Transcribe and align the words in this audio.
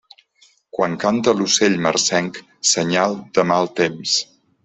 Quan 0.77 0.95
canta 1.03 1.33
l'ocell 1.41 1.75
marcenc, 1.87 2.41
senyal 2.71 3.15
de 3.39 3.47
mal 3.53 3.73
temps. 3.83 4.19